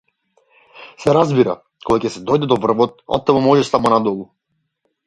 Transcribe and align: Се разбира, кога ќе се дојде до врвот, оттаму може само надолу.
Се 1.03 1.13
разбира, 1.17 1.55
кога 1.85 2.01
ќе 2.07 2.13
се 2.17 2.25
дојде 2.31 2.51
до 2.55 2.59
врвот, 2.65 2.99
оттаму 3.19 3.47
може 3.51 3.71
само 3.71 3.95
надолу. 3.97 4.29